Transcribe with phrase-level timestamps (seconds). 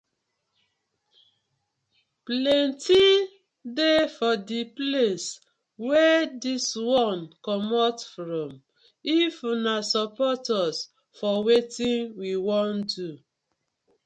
[2.25, 3.05] Plenty
[3.77, 5.27] dey for di place
[5.87, 6.67] wey dis
[7.03, 8.51] one comot from
[9.19, 10.77] if una support us
[11.19, 13.09] for wetin we won do.